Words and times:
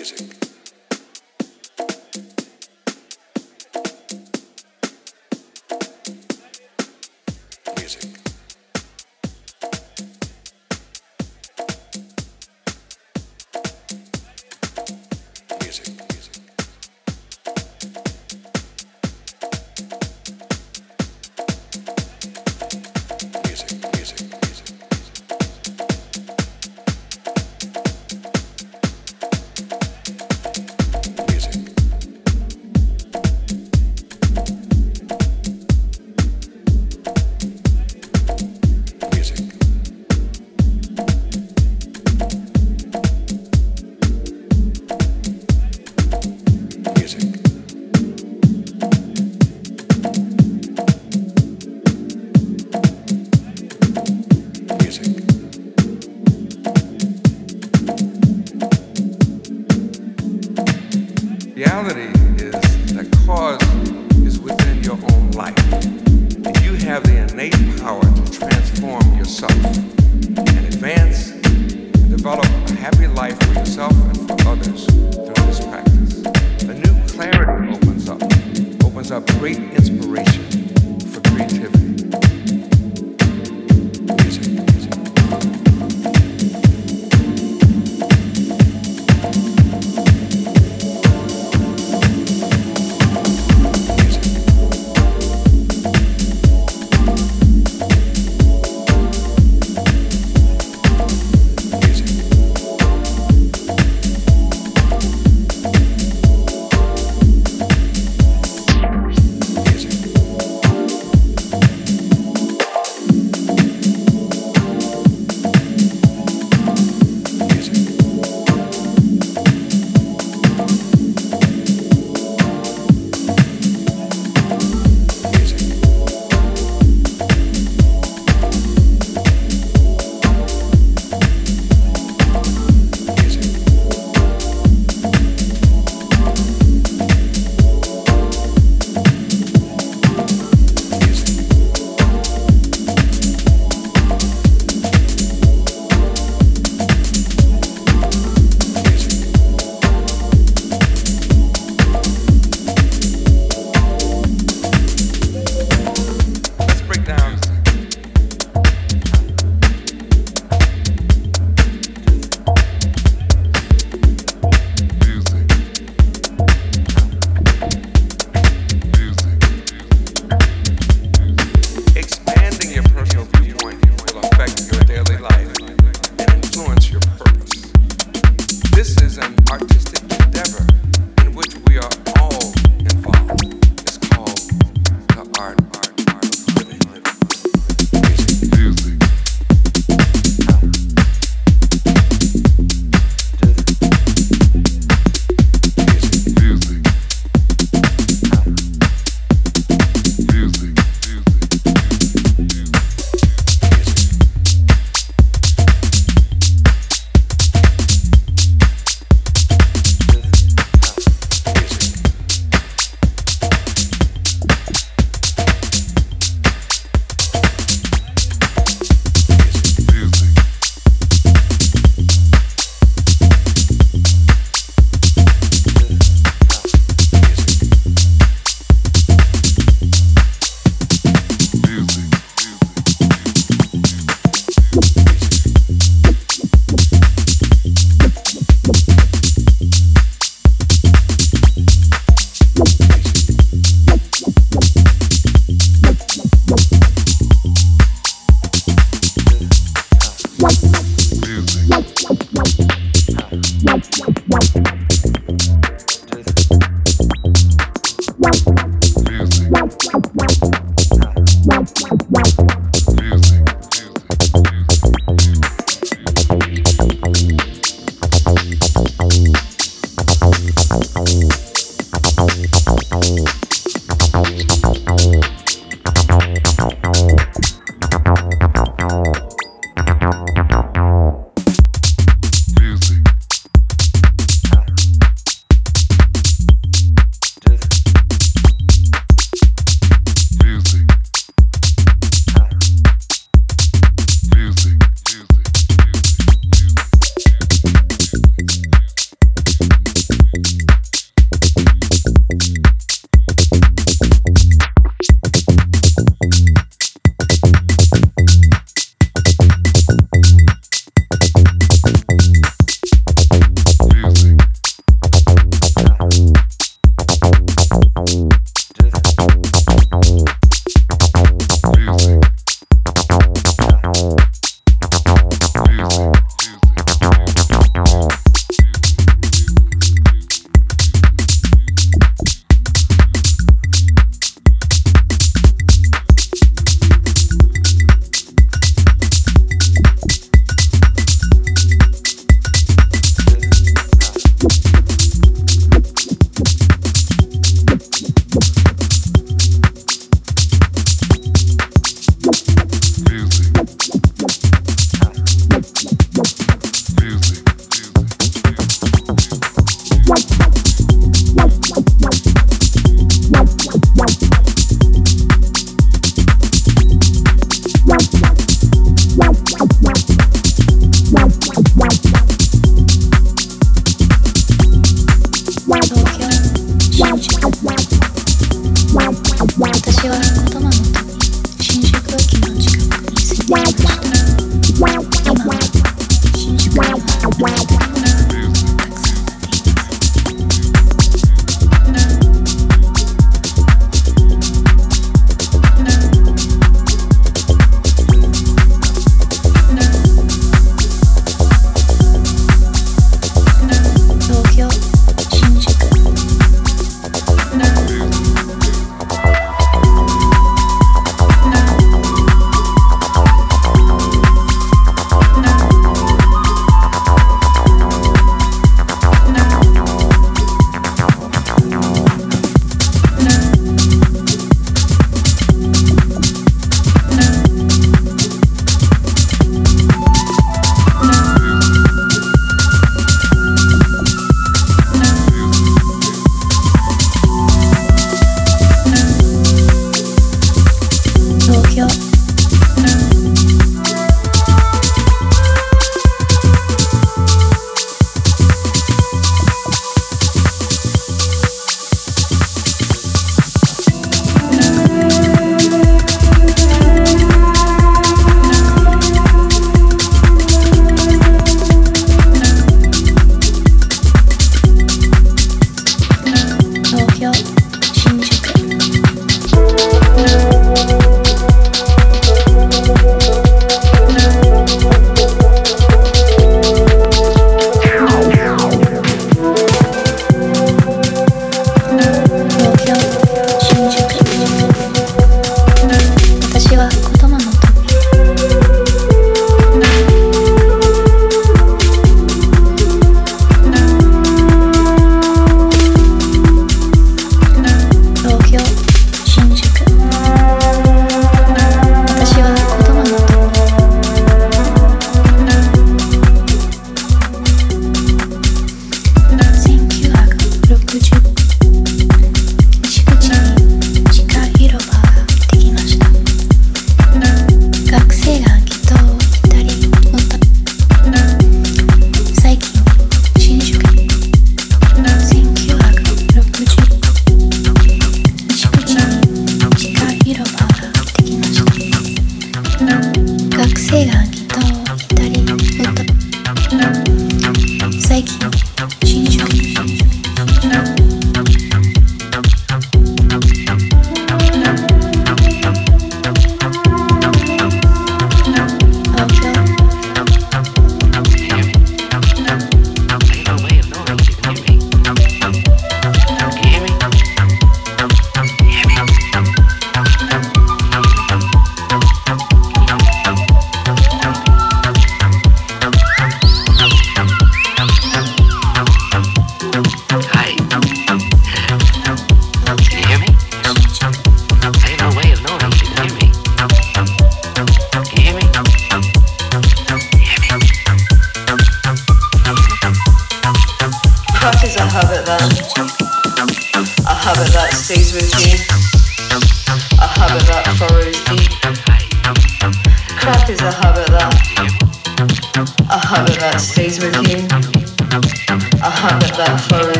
music. 0.00 0.49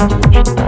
Thank 0.00 0.59